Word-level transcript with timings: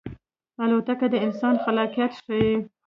الوتکه 0.63 1.07
د 1.13 1.15
انسان 1.25 1.55
خلاقیت 1.63 2.11
ښيي. 2.23 2.53